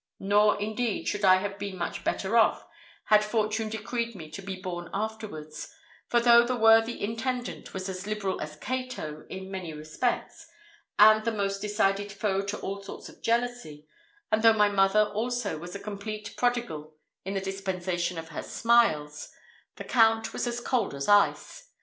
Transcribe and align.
Nor, 0.19 0.59
indeed, 0.59 1.07
should 1.07 1.23
I 1.23 1.35
have 1.35 1.59
been 1.59 1.77
much 1.77 2.03
better 2.03 2.35
off 2.35 2.65
had 3.03 3.23
fortune 3.23 3.69
decreed 3.69 4.15
me 4.15 4.31
to 4.31 4.41
be 4.41 4.55
born 4.59 4.89
afterwards; 4.95 5.71
for 6.07 6.19
though 6.19 6.43
the 6.43 6.55
worthy 6.55 6.99
intendant 7.03 7.75
was 7.75 7.87
as 7.87 8.07
liberal 8.07 8.41
as 8.41 8.55
Cato 8.55 9.27
in 9.29 9.51
many 9.51 9.73
respects, 9.73 10.47
and 10.97 11.23
the 11.23 11.31
most 11.31 11.61
decided 11.61 12.11
foe 12.11 12.41
to 12.41 12.57
all 12.61 12.81
sorts 12.81 13.09
of 13.09 13.21
jealousy, 13.21 13.87
and 14.31 14.41
though 14.41 14.53
my 14.53 14.69
mother 14.69 15.03
also 15.03 15.59
was 15.59 15.75
a 15.75 15.79
complete 15.79 16.33
prodigal 16.35 16.95
in 17.23 17.35
the 17.35 17.39
dispensation 17.39 18.17
of 18.17 18.29
her 18.29 18.41
smiles, 18.41 19.29
the 19.75 19.83
Count 19.83 20.33
was 20.33 20.47
as 20.47 20.59
cold 20.61 20.95
as 20.95 21.07
ice. 21.07 21.69